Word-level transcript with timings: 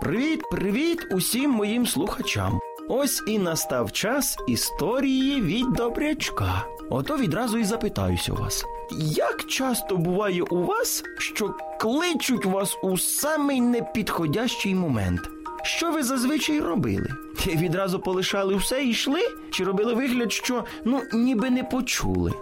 Привіт, 0.00 0.42
привіт 0.50 1.06
усім 1.10 1.50
моїм 1.50 1.86
слухачам. 1.86 2.60
Ось 2.88 3.22
і 3.26 3.38
настав 3.38 3.92
час 3.92 4.36
історії 4.48 5.40
від 5.40 5.72
добрячка. 5.72 6.66
Ото 6.90 7.16
відразу 7.16 7.58
і 7.58 7.64
запитаюся 7.64 8.32
вас. 8.32 8.64
Як 9.00 9.44
часто 9.44 9.96
буває 9.96 10.42
у 10.42 10.64
вас, 10.64 11.04
що 11.18 11.54
кличуть 11.80 12.46
вас 12.46 12.78
у 12.82 12.98
самий 12.98 13.60
непідходящий 13.60 14.74
момент? 14.74 15.20
Що 15.62 15.92
ви 15.92 16.02
зазвичай 16.02 16.60
робили? 16.60 17.08
Відразу 17.46 18.00
полишали 18.00 18.56
все 18.56 18.84
і 18.84 18.88
йшли? 18.90 19.20
Чи 19.50 19.64
робили 19.64 19.94
вигляд, 19.94 20.32
що 20.32 20.64
ну 20.84 21.02
ніби 21.12 21.50
не 21.50 21.64
почули? 21.64 22.32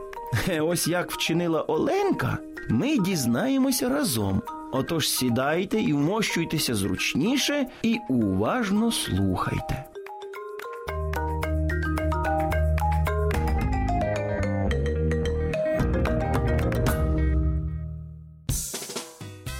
Ось 0.61 0.89
як 0.89 1.13
вчинила 1.13 1.63
Оленка, 1.63 2.39
ми 2.69 2.99
дізнаємося 2.99 3.89
разом. 3.89 4.43
Отож 4.73 5.09
сідайте 5.09 5.81
і 5.81 5.93
вмощуйтеся 5.93 6.75
зручніше 6.75 7.67
і 7.83 7.99
уважно 8.09 8.93
слухайте. 8.93 9.85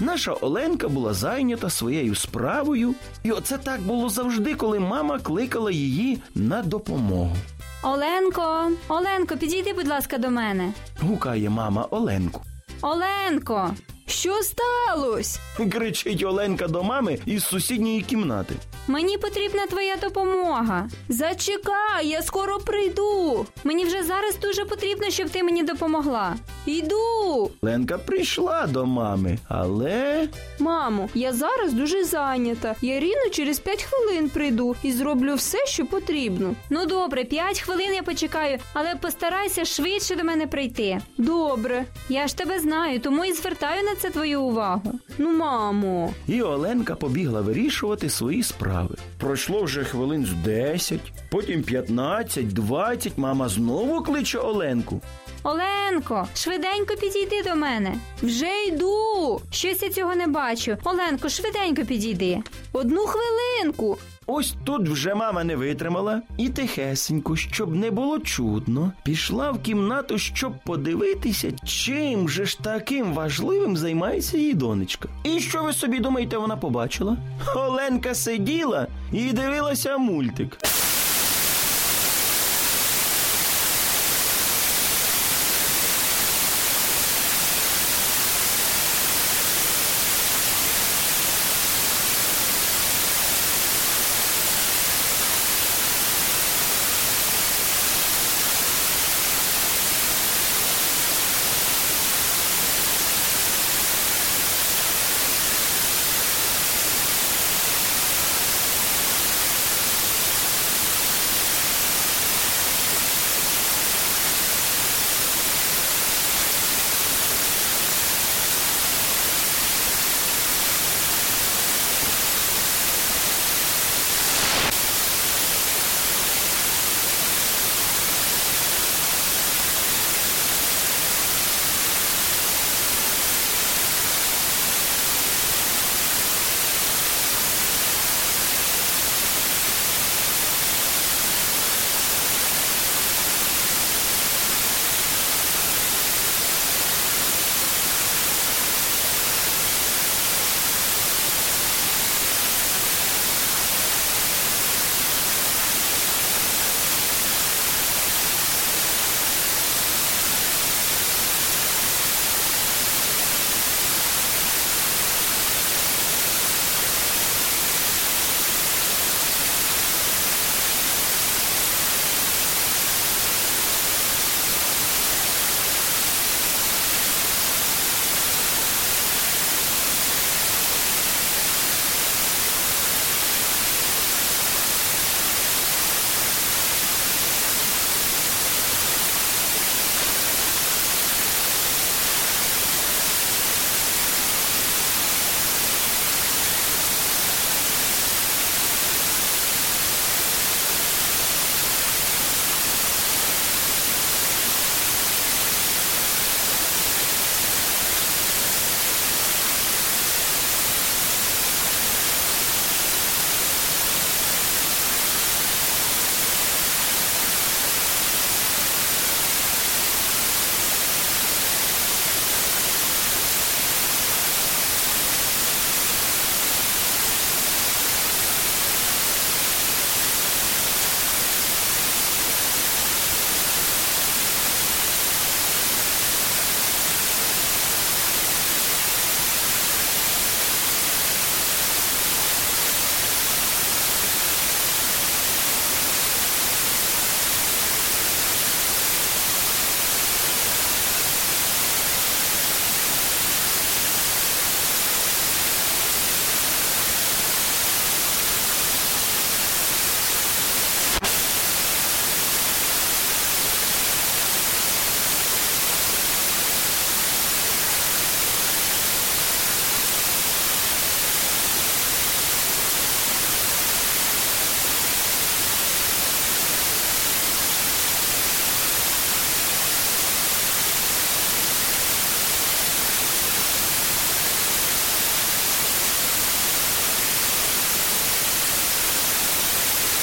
Наша 0.01 0.33
Оленка 0.33 0.89
була 0.89 1.15
зайнята 1.15 1.71
своєю 1.71 2.15
справою, 2.15 2.95
і 3.23 3.31
оце 3.31 3.59
так 3.59 3.81
було 3.81 4.09
завжди, 4.09 4.55
коли 4.55 4.81
мама 4.81 5.19
кликала 5.19 5.71
її 5.71 6.23
на 6.35 6.63
допомогу. 6.63 7.37
Оленко, 7.83 8.71
Оленко, 8.89 9.37
підійди, 9.37 9.73
будь 9.73 9.89
ласка, 9.89 10.19
до 10.19 10.31
мене. 10.31 10.73
Гукає 11.01 11.51
мама 11.51 11.83
Оленку. 11.91 12.41
Оленко, 12.81 13.71
що 14.19 14.35
сталося? 14.43 15.41
Кричить 15.73 16.23
Оленка 16.25 16.69
до 16.69 16.83
мами 16.83 17.19
із 17.27 17.45
сусідньої 17.45 18.01
кімнати. 18.03 18.55
Мені 18.87 19.19
потрібна 19.19 19.67
твоя 19.67 19.97
допомога. 19.97 20.89
Зачекай, 21.09 22.09
я 22.09 22.23
скоро 22.23 22.59
прийду. 22.59 23.47
Мені 23.65 23.85
вже 23.85 24.03
зараз 24.03 24.39
дуже 24.39 24.65
потрібно, 24.65 25.11
щоб 25.11 25.31
ти 25.31 25.43
мені 25.43 25.63
допомогла. 25.63 26.37
Йду. 26.67 27.51
Ленка 27.63 27.99
прийшла 27.99 28.67
до 28.67 28.87
мами, 28.87 29.39
але 29.49 30.29
Мамо, 30.59 31.09
я 31.15 31.33
зараз 31.33 31.73
дуже 31.73 32.05
зайнята. 32.05 32.75
Я 32.83 33.01
рівно 33.01 33.31
через 33.33 33.59
5 33.59 33.83
хвилин 33.83 34.29
прийду 34.29 34.77
і 34.83 34.93
зроблю 34.93 35.35
все, 35.35 35.67
що 35.67 35.87
потрібно. 35.87 36.55
Ну 36.71 36.87
добре, 36.87 37.25
п'ять 37.25 37.61
хвилин 37.61 37.95
я 37.95 38.03
почекаю, 38.03 38.59
але 38.73 38.95
постарайся 38.95 39.65
швидше 39.65 40.17
до 40.17 40.25
мене 40.25 40.47
прийти. 40.47 41.01
Добре. 41.19 41.85
Я 42.09 42.27
ж 42.29 42.37
тебе 42.37 42.59
знаю, 42.61 43.01
тому 43.01 43.25
і 43.25 43.33
звертаю 43.33 43.83
на 43.85 43.95
це 43.95 44.08
твою 44.11 44.43
увагу. 44.43 44.93
Ну, 45.19 45.37
мамо. 45.37 46.15
і 46.29 46.43
Оленка 46.43 46.95
побігла 46.95 47.41
вирішувати 47.41 48.11
свої 48.11 48.43
справи. 48.43 48.97
Пройшло 49.19 49.63
вже 49.63 49.85
хвилин 49.85 50.27
з 50.27 50.33
10, 50.33 51.01
потім 51.31 51.63
15, 51.63 52.53
20, 52.53 53.19
мама 53.19 53.49
знову 53.49 54.03
кличе 54.03 54.39
Оленку. 54.39 55.01
Оленко, 55.43 56.29
швиденько 56.35 56.95
підійди 57.01 57.43
до 57.51 57.57
мене. 57.57 57.95
Вже 58.23 58.65
йду. 58.69 59.41
Щось 59.51 59.83
я 59.83 59.91
цього 59.91 60.15
не 60.15 60.27
бачу. 60.27 60.77
Оленко, 60.85 61.29
швиденько 61.29 61.85
підійди. 61.85 62.39
Одну 62.73 63.01
хвилинку. 63.01 63.99
Ось 64.31 64.55
тут 64.65 64.89
вже 64.89 65.15
мама 65.15 65.45
не 65.45 65.57
витримала 65.57 66.23
і 66.37 66.49
тихесенько, 66.49 67.37
щоб 67.37 67.75
не 67.75 67.91
було 67.91 68.19
чутно, 68.19 68.93
пішла 69.05 69.51
в 69.51 69.63
кімнату, 69.63 70.19
щоб 70.19 70.53
подивитися, 70.65 71.53
чим 71.67 72.29
же 72.29 72.45
ж 72.45 72.59
таким 72.63 73.13
важливим 73.15 73.77
займається 73.77 74.39
її 74.39 74.55
донечка. 74.55 75.08
І 75.25 75.41
що 75.41 75.63
ви 75.63 75.73
собі 75.73 75.99
думаєте, 75.99 76.37
вона 76.39 76.57
побачила? 76.57 77.17
Оленка 77.57 78.15
сиділа 78.15 78.87
і 79.13 79.33
дивилася 79.33 79.99
мультик. 79.99 80.59